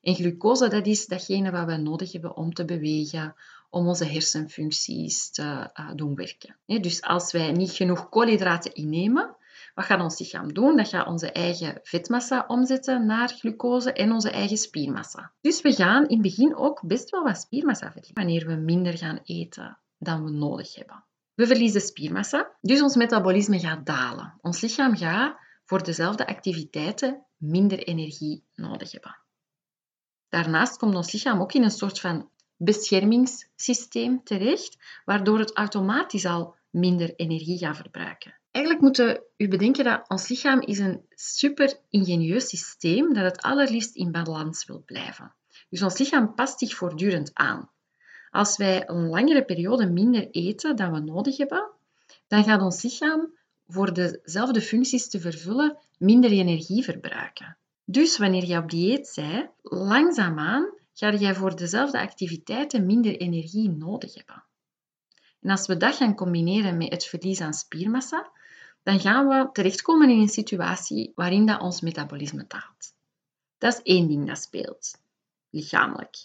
En 0.00 0.14
glucose, 0.14 0.68
dat 0.68 0.86
is 0.86 1.06
datgene 1.06 1.50
wat 1.50 1.66
we 1.66 1.76
nodig 1.76 2.12
hebben 2.12 2.36
om 2.36 2.52
te 2.52 2.64
bewegen, 2.64 3.34
om 3.70 3.86
onze 3.86 4.04
hersenfuncties 4.04 5.30
te 5.30 5.42
uh, 5.42 5.90
doen 5.94 6.14
werken. 6.14 6.56
Dus 6.66 7.02
als 7.02 7.32
wij 7.32 7.52
niet 7.52 7.70
genoeg 7.70 8.08
koolhydraten 8.08 8.74
innemen, 8.74 9.36
Wat 9.74 9.84
gaat 9.84 10.00
ons 10.00 10.18
lichaam 10.18 10.52
doen? 10.52 10.76
Dat 10.76 10.88
gaat 10.88 11.06
onze 11.06 11.32
eigen 11.32 11.80
vetmassa 11.82 12.44
omzetten 12.46 13.06
naar 13.06 13.28
glucose 13.28 13.92
en 13.92 14.12
onze 14.12 14.30
eigen 14.30 14.56
spiermassa. 14.56 15.32
Dus 15.40 15.62
we 15.62 15.72
gaan 15.72 16.02
in 16.06 16.12
het 16.12 16.22
begin 16.22 16.56
ook 16.56 16.82
best 16.86 17.10
wel 17.10 17.22
wat 17.22 17.40
spiermassa 17.40 17.86
verliezen 17.86 18.14
wanneer 18.14 18.46
we 18.46 18.54
minder 18.54 18.98
gaan 18.98 19.20
eten 19.24 19.78
dan 19.98 20.24
we 20.24 20.30
nodig 20.30 20.74
hebben. 20.74 21.04
We 21.34 21.46
verliezen 21.46 21.80
spiermassa, 21.80 22.50
dus 22.60 22.82
ons 22.82 22.96
metabolisme 22.96 23.58
gaat 23.58 23.86
dalen. 23.86 24.38
Ons 24.40 24.60
lichaam 24.60 24.96
gaat 24.96 25.36
voor 25.64 25.82
dezelfde 25.82 26.26
activiteiten 26.26 27.24
minder 27.36 27.78
energie 27.78 28.44
nodig 28.54 28.92
hebben. 28.92 29.18
Daarnaast 30.28 30.76
komt 30.76 30.94
ons 30.94 31.12
lichaam 31.12 31.40
ook 31.40 31.52
in 31.52 31.62
een 31.62 31.70
soort 31.70 32.00
van 32.00 32.30
beschermingssysteem 32.56 34.24
terecht, 34.24 34.76
waardoor 35.04 35.38
het 35.38 35.56
automatisch 35.56 36.24
al 36.24 36.54
minder 36.70 37.14
energie 37.14 37.58
gaat 37.58 37.76
verbruiken. 37.76 38.40
Eigenlijk 38.52 38.84
moeten 38.84 39.22
u 39.36 39.48
bedenken 39.48 39.84
dat 39.84 40.08
ons 40.08 40.28
lichaam 40.28 40.60
is 40.60 40.78
een 40.78 41.00
super 41.10 41.78
ingenieus 41.90 42.48
systeem 42.48 43.14
dat 43.14 43.24
het 43.24 43.42
allerliefst 43.42 43.96
in 43.96 44.12
balans 44.12 44.64
wil 44.64 44.82
blijven. 44.86 45.34
Dus 45.68 45.82
ons 45.82 45.98
lichaam 45.98 46.34
past 46.34 46.58
zich 46.58 46.74
voortdurend 46.74 47.30
aan. 47.34 47.70
Als 48.30 48.56
wij 48.56 48.88
een 48.88 49.08
langere 49.08 49.44
periode 49.44 49.86
minder 49.86 50.30
eten 50.30 50.76
dan 50.76 50.92
we 50.92 50.98
nodig 50.98 51.36
hebben, 51.36 51.70
dan 52.26 52.44
gaat 52.44 52.62
ons 52.62 52.82
lichaam 52.82 53.32
voor 53.66 53.94
dezelfde 53.94 54.60
functies 54.60 55.08
te 55.08 55.20
vervullen 55.20 55.78
minder 55.98 56.30
energie 56.30 56.84
verbruiken. 56.84 57.56
Dus 57.84 58.18
wanneer 58.18 58.44
je 58.44 58.58
op 58.58 58.70
dieet 58.70 59.12
bent, 59.14 59.50
langzaamaan 59.62 60.72
ga 60.94 61.14
jij 61.14 61.34
voor 61.34 61.56
dezelfde 61.56 62.00
activiteiten 62.00 62.86
minder 62.86 63.16
energie 63.16 63.70
nodig 63.70 64.14
hebben. 64.14 64.44
En 65.40 65.50
als 65.50 65.66
we 65.66 65.76
dat 65.76 65.94
gaan 65.94 66.14
combineren 66.14 66.76
met 66.76 66.92
het 66.92 67.04
verlies 67.04 67.40
aan 67.40 67.54
spiermassa, 67.54 68.30
dan 68.82 69.00
gaan 69.00 69.28
we 69.28 69.48
terechtkomen 69.52 70.10
in 70.10 70.20
een 70.20 70.28
situatie 70.28 71.12
waarin 71.14 71.46
dat 71.46 71.60
ons 71.60 71.80
metabolisme 71.80 72.44
daalt. 72.48 72.94
Dat 73.58 73.72
is 73.72 73.82
één 73.82 74.08
ding 74.08 74.26
dat 74.26 74.38
speelt, 74.38 75.00
lichamelijk. 75.50 76.16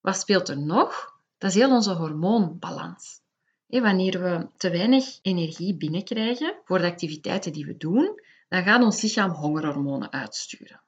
Wat 0.00 0.16
speelt 0.16 0.48
er 0.48 0.58
nog? 0.58 1.16
Dat 1.38 1.50
is 1.50 1.56
heel 1.56 1.70
onze 1.70 1.92
hormoonbalans. 1.92 3.20
Wanneer 3.66 4.22
we 4.22 4.46
te 4.56 4.70
weinig 4.70 5.18
energie 5.22 5.74
binnenkrijgen 5.74 6.54
voor 6.64 6.78
de 6.78 6.86
activiteiten 6.86 7.52
die 7.52 7.66
we 7.66 7.76
doen, 7.76 8.20
dan 8.48 8.62
gaat 8.62 8.82
ons 8.82 9.02
lichaam 9.02 9.30
hongerhormonen 9.30 10.12
uitsturen. 10.12 10.80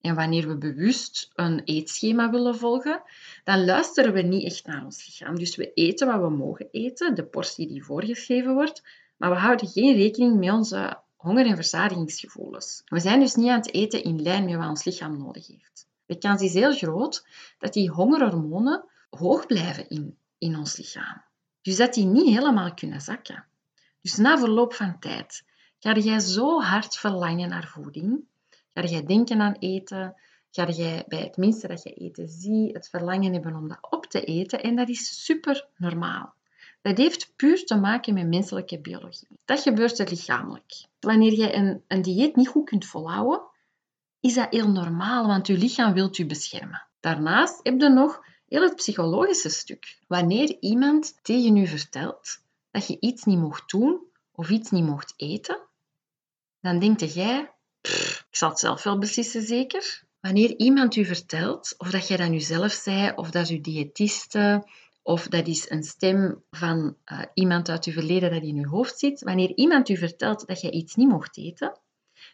En 0.00 0.14
wanneer 0.14 0.48
we 0.48 0.56
bewust 0.56 1.30
een 1.34 1.60
eetschema 1.64 2.30
willen 2.30 2.56
volgen, 2.56 3.02
dan 3.44 3.64
luisteren 3.64 4.12
we 4.12 4.22
niet 4.22 4.44
echt 4.44 4.66
naar 4.66 4.84
ons 4.84 5.06
lichaam. 5.06 5.38
Dus 5.38 5.56
we 5.56 5.72
eten 5.72 6.06
wat 6.06 6.20
we 6.20 6.36
mogen 6.36 6.68
eten, 6.70 7.14
de 7.14 7.24
portie 7.24 7.68
die 7.68 7.84
voorgeschreven 7.84 8.54
wordt, 8.54 8.82
maar 9.20 9.30
we 9.30 9.36
houden 9.36 9.68
geen 9.68 9.96
rekening 9.96 10.38
met 10.38 10.50
onze 10.50 10.98
honger- 11.16 11.46
en 11.46 11.54
verzadigingsgevoelens. 11.54 12.82
We 12.84 13.00
zijn 13.00 13.20
dus 13.20 13.34
niet 13.34 13.48
aan 13.48 13.56
het 13.56 13.72
eten 13.72 14.02
in 14.02 14.22
lijn 14.22 14.44
met 14.44 14.56
wat 14.56 14.68
ons 14.68 14.84
lichaam 14.84 15.18
nodig 15.18 15.46
heeft. 15.46 15.86
De 16.06 16.18
kans 16.18 16.42
is 16.42 16.52
heel 16.52 16.72
groot 16.72 17.26
dat 17.58 17.72
die 17.72 17.90
hongerhormonen 17.90 18.84
hoog 19.10 19.46
blijven 19.46 19.88
in, 19.88 20.16
in 20.38 20.56
ons 20.56 20.76
lichaam. 20.76 21.22
Dus 21.62 21.76
dat 21.76 21.94
die 21.94 22.04
niet 22.04 22.34
helemaal 22.34 22.74
kunnen 22.74 23.00
zakken. 23.00 23.44
Dus 24.00 24.16
na 24.16 24.38
verloop 24.38 24.74
van 24.74 24.98
tijd 24.98 25.44
ga 25.78 25.94
jij 25.94 26.18
zo 26.18 26.60
hard 26.60 26.96
verlangen 26.96 27.48
naar 27.48 27.68
voeding, 27.68 28.24
ga 28.74 28.82
jij 28.82 29.04
denken 29.06 29.40
aan 29.40 29.56
eten, 29.58 30.14
ga 30.50 30.68
jij 30.68 31.04
bij 31.08 31.20
het 31.20 31.36
minste 31.36 31.68
dat 31.68 31.82
je 31.82 31.92
eten 31.92 32.28
ziet 32.28 32.74
het 32.74 32.88
verlangen 32.88 33.32
hebben 33.32 33.54
om 33.54 33.68
dat 33.68 33.90
op 33.90 34.06
te 34.06 34.24
eten 34.24 34.62
en 34.62 34.76
dat 34.76 34.88
is 34.88 35.24
super 35.24 35.68
normaal. 35.76 36.34
Dat 36.82 36.96
heeft 36.96 37.32
puur 37.36 37.64
te 37.64 37.76
maken 37.76 38.14
met 38.14 38.26
menselijke 38.26 38.80
biologie. 38.80 39.28
Dat 39.44 39.60
gebeurt 39.60 39.98
er 39.98 40.08
lichamelijk. 40.08 40.86
Wanneer 41.00 41.32
je 41.32 41.54
een, 41.54 41.84
een 41.88 42.02
dieet 42.02 42.36
niet 42.36 42.48
goed 42.48 42.68
kunt 42.68 42.86
volhouden, 42.86 43.42
is 44.20 44.34
dat 44.34 44.50
heel 44.50 44.70
normaal, 44.70 45.26
want 45.26 45.46
je 45.46 45.58
lichaam 45.58 45.92
wil 45.92 46.08
je 46.12 46.26
beschermen. 46.26 46.86
Daarnaast 47.00 47.60
heb 47.62 47.80
je 47.80 47.88
nog 47.88 48.24
heel 48.48 48.62
het 48.62 48.76
psychologische 48.76 49.48
stuk. 49.48 49.98
Wanneer 50.06 50.56
iemand 50.60 51.18
tegen 51.22 51.56
je 51.56 51.66
vertelt 51.66 52.38
dat 52.70 52.86
je 52.86 52.96
iets 53.00 53.24
niet 53.24 53.38
mocht 53.38 53.70
doen 53.70 54.00
of 54.32 54.50
iets 54.50 54.70
niet 54.70 54.84
mocht 54.84 55.14
eten, 55.16 55.58
dan 56.60 56.78
denk 56.78 57.00
jij, 57.00 57.52
ik 57.80 58.26
zal 58.30 58.48
het 58.48 58.58
zelf 58.58 58.82
wel 58.82 58.98
beslissen 58.98 59.42
zeker. 59.42 60.02
Wanneer 60.20 60.56
iemand 60.56 60.96
u 60.96 61.04
vertelt, 61.04 61.74
of 61.78 61.90
dat 61.90 62.08
jij 62.08 62.16
dat 62.16 62.28
nu 62.28 62.40
zelf 62.40 62.72
zei, 62.72 63.12
of 63.14 63.30
dat 63.30 63.42
is 63.42 63.50
uw 63.50 63.60
diëtiste, 63.60 64.68
of 65.02 65.28
dat 65.28 65.46
is 65.46 65.70
een 65.70 65.82
stem 65.82 66.42
van 66.50 66.96
uh, 67.12 67.22
iemand 67.34 67.68
uit 67.68 67.84
uw 67.84 67.92
verleden 67.92 68.30
dat 68.30 68.42
in 68.42 68.56
uw 68.56 68.68
hoofd 68.68 68.98
zit. 68.98 69.20
Wanneer 69.20 69.52
iemand 69.54 69.88
u 69.88 69.96
vertelt 69.96 70.46
dat 70.46 70.60
je 70.60 70.70
iets 70.70 70.94
niet 70.94 71.08
mocht 71.08 71.38
eten, 71.38 71.78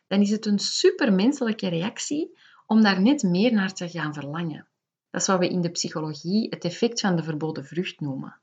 dan 0.07 0.21
is 0.21 0.31
het 0.31 0.47
een 0.47 0.59
supermenselijke 0.59 1.69
reactie 1.69 2.39
om 2.67 2.83
daar 2.83 3.01
net 3.01 3.23
meer 3.23 3.53
naar 3.53 3.73
te 3.73 3.89
gaan 3.89 4.15
verlangen. 4.15 4.67
Dat 5.11 5.21
is 5.21 5.27
wat 5.27 5.39
we 5.39 5.49
in 5.49 5.61
de 5.61 5.71
psychologie 5.71 6.49
het 6.51 6.65
effect 6.65 7.01
van 7.01 7.17
de 7.17 7.23
verboden 7.23 7.65
vrucht 7.65 8.01
noemen. 8.01 8.41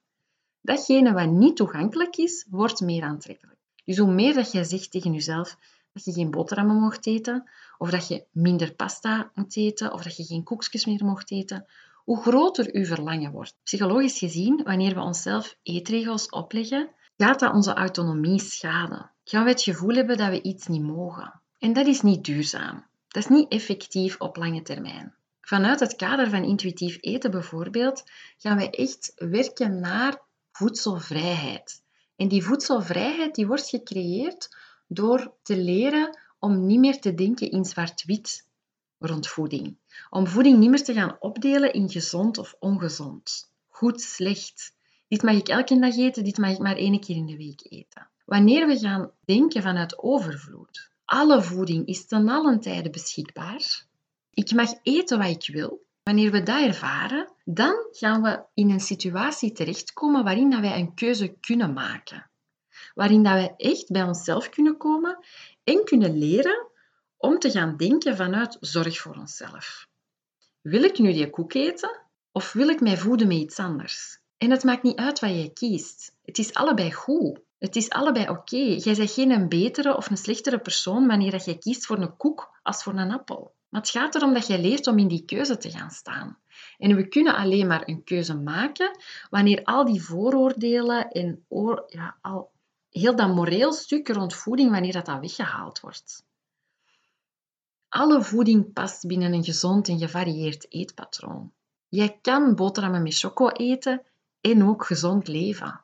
Datgene 0.62 1.14
wat 1.14 1.30
niet 1.30 1.56
toegankelijk 1.56 2.18
is, 2.18 2.46
wordt 2.50 2.82
meer 2.82 3.04
aantrekkelijk. 3.04 3.60
Dus 3.86 3.98
hoe 3.98 4.12
meer 4.12 4.34
dat 4.34 4.52
je 4.52 4.64
zegt 4.64 4.92
tegen 4.92 5.14
jezelf 5.14 5.58
dat 5.94 6.06
je 6.06 6.14
geen 6.14 6.32
boterhammen 6.32 6.76
mocht 6.76 7.08
eten, 7.08 7.50
of 7.78 7.90
dat 7.90 8.08
je 8.08 8.26
minder 8.32 8.74
pasta 8.74 9.32
moet 9.34 9.58
eten, 9.58 9.94
of 9.94 10.04
dat 10.04 10.18
je 10.18 10.24
geen 10.24 10.44
koekjes 10.44 10.86
meer 10.86 11.06
mocht 11.06 11.32
eten, 11.32 11.66
hoe 12.04 12.22
groter 12.22 12.70
uw 12.72 12.86
verlangen 12.86 13.32
wordt. 13.32 13.56
Psychologisch 13.64 14.18
gezien, 14.18 14.64
wanneer 14.64 14.94
we 14.94 15.02
onszelf 15.02 15.58
eetregels 15.64 16.30
opleggen, 16.30 16.90
gaat 17.18 17.40
dat 17.40 17.54
onze 17.54 17.74
autonomie 17.74 18.40
schaden. 18.40 19.12
Gaan 19.24 19.44
we 19.44 19.50
het 19.50 19.62
gevoel 19.62 19.96
hebben 19.96 20.18
dat 20.18 20.30
we 20.30 20.42
iets 20.42 20.68
niet 20.68 20.82
mogen. 20.82 21.42
En 21.60 21.74
dat 21.74 21.88
is 21.88 22.02
niet 22.02 22.26
duurzaam. 22.26 22.86
Dat 23.08 23.24
is 23.24 23.30
niet 23.30 23.52
effectief 23.52 24.20
op 24.20 24.36
lange 24.36 24.62
termijn. 24.62 25.16
Vanuit 25.42 25.80
het 25.80 25.96
kader 25.96 26.30
van 26.30 26.44
intuïtief 26.44 26.98
eten 27.02 27.32
bijvoorbeeld, 27.32 28.04
gaan 28.38 28.58
we 28.58 28.70
echt 28.70 29.14
werken 29.16 29.80
naar 29.80 30.22
voedselvrijheid. 30.52 31.82
En 32.16 32.28
die 32.28 32.44
voedselvrijheid 32.44 33.36
die 33.36 33.48
wordt 33.48 33.70
gecreëerd 33.70 34.56
door 34.88 35.34
te 35.42 35.58
leren 35.58 36.18
om 36.40 36.66
niet 36.66 36.80
meer 36.80 37.00
te 37.00 37.14
denken 37.14 37.52
in 37.52 37.66
zwart-wit 37.66 38.48
rond 39.08 39.28
voeding. 39.28 39.78
Om 40.10 40.28
voeding 40.28 40.58
niet 40.58 40.70
meer 40.70 40.84
te 40.84 40.94
gaan 40.94 41.18
opdelen 41.20 41.74
in 41.74 41.90
gezond 41.90 42.38
of 42.38 42.56
ongezond, 42.60 43.52
goed, 43.68 44.02
slecht. 44.02 44.76
Dit 45.08 45.24
mag 45.24 45.36
ik 45.36 45.48
elke 45.48 45.80
dag 45.80 45.98
eten, 45.98 46.24
dit 46.24 46.38
mag 46.38 46.52
ik 46.52 46.60
maar 46.60 46.76
één 46.76 47.00
keer 47.00 47.16
in 47.16 47.26
de 47.26 47.38
week 47.38 47.62
eten. 47.70 48.10
Wanneer 48.26 48.68
we 48.68 48.78
gaan 48.78 49.12
denken 49.26 49.62
vanuit 49.62 49.98
overvloed, 50.04 50.90
alle 51.06 51.42
voeding 51.42 51.88
is 51.88 52.06
ten 52.06 52.30
allen 52.30 52.60
tijde 52.60 52.90
beschikbaar. 52.90 53.86
Ik 54.30 54.52
mag 54.54 54.74
eten 54.84 55.18
wat 55.18 55.28
ik 55.28 55.54
wil. 55.54 55.86
Wanneer 56.04 56.32
we 56.32 56.44
dat 56.44 56.64
ervaren, 56.64 57.32
dan 57.46 57.76
gaan 57.92 58.22
we 58.22 58.44
in 58.54 58.70
een 58.70 58.80
situatie 58.80 59.52
terechtkomen 59.52 60.24
waarin 60.24 60.50
dat 60.50 60.60
wij 60.60 60.80
een 60.80 60.94
keuze 60.94 61.38
kunnen 61.40 61.74
maken. 61.74 62.30
Waarin 62.94 63.24
dat 63.24 63.34
wij 63.34 63.54
echt 63.58 63.92
bij 63.92 64.04
onszelf 64.04 64.50
kunnen 64.50 64.78
komen 64.78 65.26
en 65.64 65.84
kunnen 65.84 66.18
leren 66.18 66.68
om 67.24 67.40
te 67.40 67.52
gaan 67.52 67.78
denken 67.78 68.16
vanuit 68.16 68.58
zorg 68.60 68.98
voor 68.98 69.16
onszelf. 69.16 69.88
Wil 70.62 70.84
ik 70.84 70.98
nu 71.00 71.14
die 71.14 71.30
koek 71.30 71.54
eten 71.54 72.02
of 72.32 72.54
wil 72.54 72.68
ik 72.68 72.82
mij 72.82 72.98
voeden 72.98 73.28
met 73.28 73.38
iets 73.38 73.60
anders? 73.60 74.20
En 74.38 74.52
het 74.52 74.64
maakt 74.64 74.84
niet 74.84 74.98
uit 74.98 75.20
wat 75.20 75.30
jij 75.30 75.52
kiest. 75.54 76.16
Het 76.22 76.38
is 76.38 76.54
allebei 76.54 76.94
goed. 76.94 77.40
Het 77.60 77.76
is 77.76 77.90
allebei 77.90 78.30
oké. 78.30 78.58
Jij 78.58 78.96
bent 78.96 79.12
geen 79.12 79.32
een 79.32 79.50
betere 79.50 79.98
of 79.98 80.10
een 80.10 80.18
slechtere 80.18 80.60
persoon 80.60 81.08
wanneer 81.08 81.44
jij 81.46 81.58
kiest 81.58 81.86
voor 81.86 81.98
een 81.98 82.18
koek 82.18 82.60
als 82.64 82.84
voor 82.84 82.94
een 82.94 83.12
appel. 83.12 83.54
Maar 83.70 83.82
het 83.82 83.90
gaat 83.90 84.16
erom 84.16 84.34
dat 84.34 84.48
jij 84.48 84.62
leert 84.62 84.88
om 84.88 85.00
in 85.00 85.08
die 85.08 85.26
keuze 85.26 85.58
te 85.58 85.72
gaan 85.72 85.92
staan. 85.92 86.38
En 86.78 86.96
we 86.96 87.08
kunnen 87.08 87.36
alleen 87.36 87.68
maar 87.68 87.84
een 87.86 88.04
keuze 88.04 88.36
maken 88.36 88.98
wanneer 89.30 89.64
al 89.64 89.86
die 89.86 90.04
vooroordelen 90.04 91.10
en 91.10 91.46
ja, 91.88 92.18
al 92.22 92.52
heel 92.90 93.16
dat 93.16 93.36
moreel 93.36 93.74
stuk 93.74 94.08
rond 94.08 94.34
voeding, 94.34 94.72
wanneer 94.72 94.94
dat, 94.94 95.06
dat 95.06 95.20
weggehaald 95.20 95.80
wordt. 95.80 96.24
Alle 97.94 98.24
voeding 98.24 98.74
past 98.74 99.08
binnen 99.08 99.34
een 99.34 99.44
gezond 99.44 99.88
en 99.88 99.98
gevarieerd 100.00 100.66
eetpatroon. 100.70 101.52
Jij 101.90 102.20
kan 102.22 102.56
boterhammen 102.56 103.04
met 103.04 103.18
choco 103.18 103.50
eten 103.50 104.02
en 104.42 104.64
ook 104.64 104.86
gezond 104.86 105.28
leven. 105.28 105.82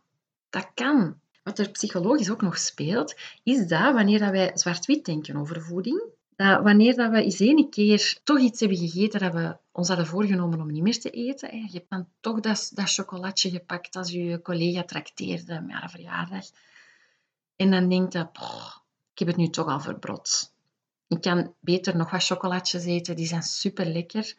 Dat 0.49 0.71
kan. 0.73 1.19
Wat 1.43 1.59
er 1.59 1.69
psychologisch 1.69 2.29
ook 2.29 2.41
nog 2.41 2.57
speelt, 2.57 3.15
is 3.43 3.67
dat 3.67 3.93
wanneer 3.93 4.31
wij 4.31 4.51
zwart-wit 4.53 5.05
denken 5.05 5.35
over 5.35 5.61
voeding, 5.61 6.03
dat 6.35 6.63
wanneer 6.63 6.95
dat 6.95 7.11
we 7.11 7.23
eens 7.23 7.39
een 7.39 7.69
keer 7.69 8.19
toch 8.23 8.39
iets 8.39 8.59
hebben 8.59 8.77
gegeten 8.77 9.19
dat 9.19 9.33
we 9.33 9.57
ons 9.71 9.87
hadden 9.87 10.07
voorgenomen 10.07 10.61
om 10.61 10.71
niet 10.71 10.83
meer 10.83 10.99
te 10.99 11.09
eten, 11.09 11.57
je 11.57 11.77
hebt 11.77 11.89
dan 11.89 12.07
toch 12.19 12.39
dat, 12.39 12.71
dat 12.73 12.93
chocolatje 12.93 13.49
gepakt 13.49 13.95
als 13.95 14.11
je 14.11 14.41
collega 14.41 14.83
trakteerde 14.83 15.61
met 15.61 15.75
haar 15.75 15.89
verjaardag. 15.89 16.45
En 17.55 17.71
dan 17.71 17.89
denkt 17.89 18.13
je, 18.13 18.27
ik 19.13 19.19
heb 19.19 19.27
het 19.27 19.37
nu 19.37 19.49
toch 19.49 19.67
al 19.67 19.79
verbrot. 19.79 20.57
Ik 21.09 21.21
kan 21.21 21.53
beter 21.59 21.95
nog 21.95 22.11
wat 22.11 22.25
chocolatjes 22.25 22.85
eten, 22.85 23.15
die 23.15 23.25
zijn 23.25 23.43
super 23.43 23.85
lekker. 23.85 24.35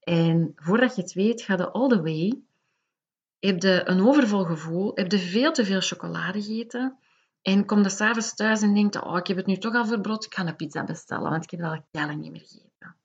En 0.00 0.52
voordat 0.56 0.96
je 0.96 1.02
het 1.02 1.12
weet, 1.12 1.42
ga 1.42 1.54
je 1.56 1.70
all 1.70 1.88
the 1.88 2.02
way. 2.02 2.40
Heb 3.38 3.62
je 3.62 3.82
een 3.84 4.06
overvol 4.06 4.44
gevoel, 4.44 4.90
heb 4.94 5.12
je 5.12 5.18
veel 5.18 5.52
te 5.52 5.64
veel 5.64 5.80
chocolade 5.80 6.42
gegeten 6.42 6.98
En 7.42 7.64
kom 7.64 7.82
dan 7.82 7.90
s'avonds 7.90 8.34
thuis 8.34 8.62
en 8.62 8.74
denkt, 8.74 9.02
oh, 9.02 9.16
ik 9.16 9.26
heb 9.26 9.36
het 9.36 9.46
nu 9.46 9.56
toch 9.56 9.74
al 9.74 9.86
verbrod, 9.86 10.24
ik 10.24 10.34
ga 10.34 10.46
een 10.46 10.56
pizza 10.56 10.84
bestellen, 10.84 11.30
want 11.30 11.44
ik 11.44 11.50
heb 11.50 11.62
al 11.62 11.84
jaren 11.90 12.20
niet 12.20 12.32
meer 12.32 12.40
gegeten. 12.40 12.96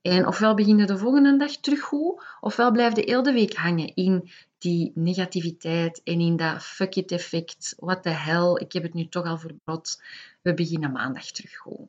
En 0.00 0.26
ofwel 0.26 0.54
begin 0.54 0.78
je 0.78 0.86
de 0.86 0.98
volgende 0.98 1.36
dag 1.36 1.56
terug 1.56 1.92
ofwel 2.40 2.70
blijf 2.70 2.96
je 2.96 3.02
heel 3.02 3.22
de 3.22 3.32
week 3.32 3.54
hangen 3.54 3.94
in 3.94 4.30
die 4.58 4.92
negativiteit 4.94 6.02
en 6.02 6.20
in 6.20 6.36
dat 6.36 6.62
fuck 6.62 6.94
it 6.96 7.12
effect. 7.12 7.74
What 7.76 8.02
the 8.02 8.08
hell, 8.08 8.54
ik 8.54 8.72
heb 8.72 8.82
het 8.82 8.94
nu 8.94 9.08
toch 9.08 9.26
al 9.26 9.38
verbrod. 9.38 10.02
We 10.42 10.54
beginnen 10.54 10.92
maandag 10.92 11.30
terug 11.30 11.56
goed. 11.56 11.88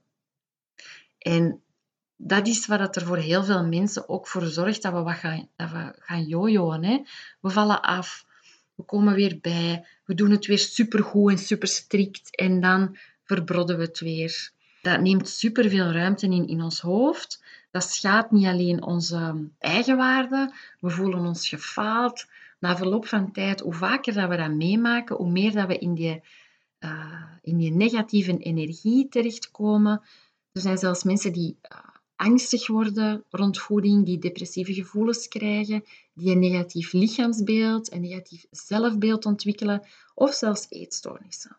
En 1.22 1.62
dat 2.16 2.48
is 2.48 2.66
wat 2.66 2.96
er 2.96 3.06
voor 3.06 3.18
heel 3.18 3.44
veel 3.44 3.66
mensen 3.66 4.10
ook 4.10 4.28
voor 4.28 4.46
zorgt 4.46 4.82
dat 4.82 4.94
we, 4.94 5.01
wat 5.01 5.16
gaan, 5.16 5.50
dat 5.56 5.72
we 5.72 5.94
gaan 6.00 6.24
jojoen. 6.24 6.84
Hè? 6.84 7.04
We 7.40 7.50
vallen 7.50 7.82
af, 7.82 8.25
we 8.75 8.84
komen 8.84 9.13
weer 9.13 9.38
bij, 9.42 9.86
we 10.06 10.13
doen 10.13 10.32
het 10.32 10.46
weer 10.46 10.60
supergoed 10.60 11.32
en 11.32 11.38
super 11.38 11.68
strikt 11.68 12.36
en 12.36 12.62
dan 12.62 12.98
verbrodden 13.24 13.78
we 13.78 13.84
het 13.84 14.00
weer. 14.00 14.51
Dat 14.82 15.01
neemt 15.01 15.30
superveel 15.30 15.92
ruimte 15.92 16.25
in 16.25 16.48
in 16.48 16.62
ons 16.62 16.80
hoofd. 16.80 17.44
Dat 17.72 17.84
schaadt 17.84 18.32
niet 18.32 18.46
alleen 18.46 18.84
onze 18.84 19.50
eigenwaarde, 19.60 20.54
we 20.80 20.90
voelen 20.90 21.25
ons 21.25 21.50
gefaald. 21.50 22.25
Na 22.60 22.78
verloop 22.78 23.08
van 23.08 23.32
tijd, 23.32 23.60
hoe 23.60 23.74
vaker 23.74 24.13
dat 24.13 24.30
we 24.30 24.38
dat 24.38 24.51
meemaken, 24.51 25.16
hoe 25.16 25.32
meer 25.32 25.51
dat 25.51 25.68
we 25.68 25.78
in 25.78 25.94
die, 25.94 26.22
uh, 26.80 27.24
in 27.42 27.58
die 27.58 27.72
negatieve 27.72 28.38
energie 28.38 29.08
terechtkomen. 29.10 30.01
Er 30.51 30.62
zijn 30.62 30.77
zelfs 30.77 31.03
mensen 31.03 31.34
die 31.34 31.58
uh, 31.72 31.79
angstig 32.15 32.67
worden 32.67 33.24
rond 33.29 33.60
voeding, 33.60 34.05
die 34.05 34.17
depressieve 34.17 34.74
gevoelens 34.74 35.27
krijgen, 35.27 35.84
die 36.13 36.31
een 36.31 36.39
negatief 36.39 36.93
lichaamsbeeld, 36.93 37.91
een 37.91 38.01
negatief 38.01 38.46
zelfbeeld 38.50 39.25
ontwikkelen 39.25 39.88
of 40.13 40.34
zelfs 40.34 40.65
eetstoornissen. 40.70 41.58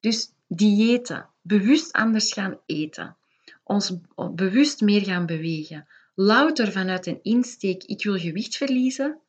Dus 0.00 0.32
diëten, 0.46 1.28
bewust 1.42 1.92
anders 1.92 2.32
gaan 2.32 2.58
eten, 2.66 3.16
ons 3.62 3.92
bewust 4.34 4.80
meer 4.80 5.02
gaan 5.02 5.26
bewegen, 5.26 5.88
louter 6.14 6.72
vanuit 6.72 7.06
een 7.06 7.22
insteek 7.22 7.84
ik 7.84 8.02
wil 8.02 8.18
gewicht 8.18 8.56
verliezen, 8.56 9.20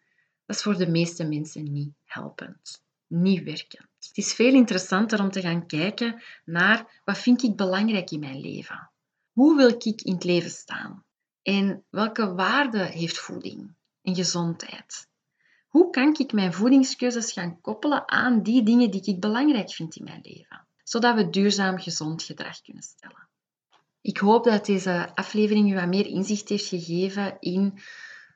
dat 0.45 0.55
is 0.55 0.61
voor 0.61 0.77
de 0.77 0.87
meeste 0.87 1.23
mensen 1.23 1.71
niet 1.71 1.93
helpend, 2.05 2.83
niet 3.07 3.43
werkend. 3.43 3.87
Het 3.99 4.17
is 4.17 4.33
veel 4.33 4.53
interessanter 4.53 5.19
om 5.19 5.31
te 5.31 5.41
gaan 5.41 5.65
kijken 5.65 6.21
naar 6.45 7.01
wat 7.05 7.17
vind 7.17 7.43
ik 7.43 7.55
belangrijk 7.55 8.11
in 8.11 8.19
mijn 8.19 8.39
leven. 8.39 8.91
Hoe 9.33 9.55
wil 9.55 9.69
ik 9.69 10.01
in 10.01 10.13
het 10.13 10.23
leven 10.23 10.49
staan? 10.49 11.03
En 11.41 11.85
welke 11.89 12.33
waarde 12.33 12.83
heeft 12.83 13.17
voeding 13.17 13.75
en 14.01 14.15
gezondheid? 14.15 15.07
Hoe 15.67 15.89
kan 15.89 16.15
ik 16.17 16.31
mijn 16.31 16.53
voedingskeuzes 16.53 17.31
gaan 17.31 17.61
koppelen 17.61 18.09
aan 18.09 18.43
die 18.43 18.63
dingen 18.63 18.91
die 18.91 19.01
ik 19.01 19.19
belangrijk 19.19 19.71
vind 19.71 19.95
in 19.95 20.03
mijn 20.03 20.21
leven? 20.23 20.67
Zodat 20.83 21.15
we 21.15 21.29
duurzaam 21.29 21.79
gezond 21.79 22.23
gedrag 22.23 22.61
kunnen 22.61 22.83
stellen. 22.83 23.27
Ik 24.01 24.17
hoop 24.17 24.43
dat 24.43 24.65
deze 24.65 25.15
aflevering 25.15 25.71
u 25.71 25.75
wat 25.75 25.87
meer 25.87 26.05
inzicht 26.05 26.49
heeft 26.49 26.67
gegeven 26.67 27.37
in 27.39 27.79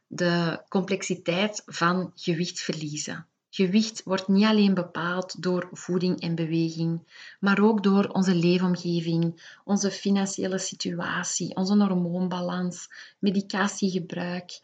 de 0.08 0.64
complexiteit 0.70 1.62
van 1.66 2.12
gewicht 2.16 2.60
verliezen. 2.62 3.28
Gewicht 3.50 4.04
wordt 4.04 4.28
niet 4.28 4.46
alleen 4.46 4.74
bepaald 4.74 5.42
door 5.42 5.70
voeding 5.72 6.22
en 6.22 6.36
beweging, 6.36 7.02
maar 7.40 7.60
ook 7.60 7.84
door 7.84 8.08
onze 8.08 8.36
leefomgeving, 8.36 9.54
onze 9.64 9.92
financiële 9.92 10.58
situatie, 10.58 11.56
onze 11.56 11.78
hormoonbalans, 11.78 12.90
medicatiegebruik, 13.20 14.60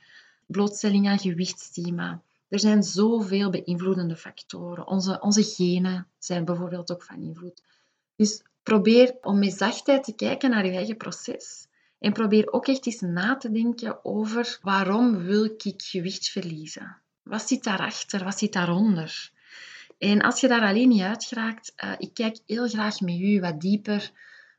blootstelling 0.45 1.07
aan 1.07 1.19
gewichtsthema. 1.19 2.21
Er 2.49 2.59
zijn 2.59 2.83
zoveel 2.83 3.49
beïnvloedende 3.49 4.15
factoren. 4.15 4.87
Onze, 4.87 5.19
onze 5.21 5.43
genen 5.43 6.07
zijn 6.19 6.45
bijvoorbeeld 6.45 6.91
ook 6.91 7.03
van 7.03 7.21
invloed. 7.21 7.63
Dus 8.15 8.43
probeer 8.63 9.17
om 9.21 9.39
met 9.39 9.53
zachtheid 9.53 10.03
te 10.03 10.13
kijken 10.15 10.49
naar 10.49 10.65
je 10.65 10.71
eigen 10.71 10.97
proces. 10.97 11.67
En 11.99 12.13
probeer 12.13 12.51
ook 12.51 12.67
echt 12.67 12.85
eens 12.85 13.01
na 13.01 13.37
te 13.37 13.51
denken 13.51 14.05
over 14.05 14.59
waarom 14.61 15.17
wil 15.23 15.43
ik 15.43 15.73
gewicht 15.77 16.29
verliezen? 16.29 17.02
Wat 17.23 17.47
zit 17.47 17.63
daarachter? 17.63 18.23
Wat 18.23 18.37
zit 18.37 18.53
daaronder? 18.53 19.31
En 19.97 20.21
als 20.21 20.39
je 20.39 20.47
daar 20.47 20.61
alleen 20.61 20.89
niet 20.89 21.01
uit 21.01 21.23
geraakt, 21.23 21.73
uh, 21.83 21.91
ik 21.97 22.13
kijk 22.13 22.39
heel 22.45 22.67
graag 22.67 22.99
met 22.99 23.19
u 23.19 23.39
wat 23.39 23.61
dieper 23.61 24.11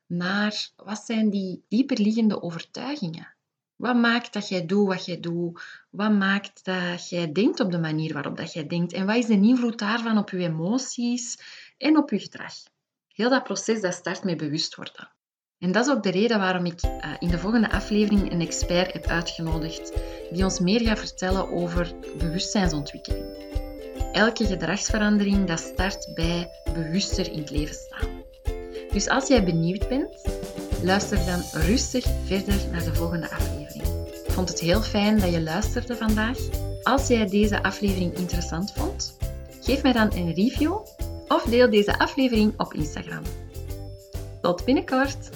naar 0.06 0.68
wat 0.76 1.02
zijn 1.04 1.30
die 1.30 1.64
dieperliggende 1.68 2.42
overtuigingen. 2.42 3.34
Wat 3.76 3.96
maakt 3.96 4.32
dat 4.32 4.48
jij 4.48 4.66
doet 4.66 4.86
wat 4.86 5.04
jij 5.04 5.20
doet? 5.20 5.60
Wat 5.90 6.12
maakt 6.12 6.64
dat 6.64 7.08
jij 7.08 7.32
denkt 7.32 7.60
op 7.60 7.70
de 7.70 7.78
manier 7.78 8.12
waarop 8.12 8.36
dat 8.36 8.52
jij 8.52 8.66
denkt? 8.66 8.92
En 8.92 9.06
wat 9.06 9.16
is 9.16 9.26
de 9.26 9.32
invloed 9.32 9.78
daarvan 9.78 10.18
op 10.18 10.30
je 10.30 10.38
emoties 10.38 11.38
en 11.78 11.96
op 11.96 12.10
je 12.10 12.18
gedrag? 12.18 12.54
Heel 13.08 13.30
dat 13.30 13.44
proces 13.44 13.80
dat 13.80 13.94
start 13.94 14.24
met 14.24 14.36
bewust 14.36 14.74
worden. 14.74 15.10
En 15.58 15.72
dat 15.72 15.86
is 15.86 15.92
ook 15.92 16.02
de 16.02 16.10
reden 16.10 16.38
waarom 16.38 16.66
ik 16.66 16.82
uh, 16.82 17.14
in 17.18 17.28
de 17.28 17.38
volgende 17.38 17.70
aflevering 17.70 18.32
een 18.32 18.40
expert 18.40 18.92
heb 18.92 19.06
uitgenodigd 19.06 19.92
die 20.30 20.44
ons 20.44 20.60
meer 20.60 20.80
gaat 20.80 20.98
vertellen 20.98 21.50
over 21.50 21.92
bewustzijnsontwikkeling. 22.18 23.24
Elke 24.12 24.46
gedragsverandering 24.46 25.46
dat 25.46 25.60
start 25.60 26.14
bij 26.14 26.50
bewuster 26.74 27.32
in 27.32 27.38
het 27.38 27.50
leven 27.50 27.74
staan. 27.74 28.08
Dus 28.92 29.08
als 29.08 29.28
jij 29.28 29.44
benieuwd 29.44 29.88
bent, 29.88 30.22
luister 30.82 31.18
dan 31.26 31.62
rustig 31.62 32.06
verder 32.24 32.54
naar 32.70 32.84
de 32.84 32.94
volgende 32.94 33.30
aflevering. 33.30 33.84
Ik 34.26 34.30
vond 34.30 34.48
het 34.48 34.60
heel 34.60 34.82
fijn 34.82 35.18
dat 35.18 35.32
je 35.32 35.42
luisterde 35.42 35.96
vandaag. 35.96 36.38
Als 36.82 37.06
jij 37.06 37.26
deze 37.26 37.62
aflevering 37.62 38.14
interessant 38.14 38.72
vond, 38.72 39.16
geef 39.60 39.82
mij 39.82 39.92
dan 39.92 40.12
een 40.14 40.34
review 40.34 40.78
of 41.28 41.42
deel 41.42 41.70
deze 41.70 41.98
aflevering 41.98 42.54
op 42.56 42.74
Instagram. 42.74 43.22
Tot 44.40 44.64
binnenkort! 44.64 45.30